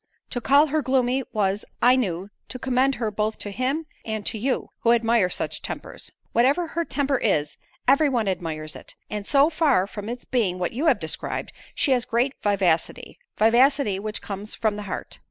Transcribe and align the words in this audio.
To 0.31 0.41
call 0.41 0.65
her 0.65 0.81
gloomy, 0.81 1.21
was, 1.31 1.63
I 1.79 1.95
knew, 1.95 2.31
to 2.49 2.57
commend 2.57 2.95
her 2.95 3.11
both 3.11 3.37
to 3.37 3.51
him 3.51 3.85
and 4.03 4.25
to 4.25 4.39
you, 4.39 4.69
who 4.79 4.93
admire 4.93 5.29
such 5.29 5.61
tempers." 5.61 6.11
"Whatever 6.31 6.69
her 6.69 6.83
temper 6.83 7.19
is, 7.19 7.57
every 7.87 8.09
one 8.09 8.27
admires 8.27 8.75
it; 8.75 8.95
and 9.11 9.27
so 9.27 9.51
far 9.51 9.85
from 9.85 10.09
its 10.09 10.25
being 10.25 10.57
what 10.57 10.73
you 10.73 10.87
have 10.87 10.97
described, 10.99 11.51
she 11.75 11.91
has 11.91 12.05
great 12.05 12.33
vivacity; 12.41 13.19
vivacity 13.37 13.99
which 13.99 14.23
comes 14.23 14.55
from 14.55 14.75
the 14.75 14.81
heart." 14.89 15.19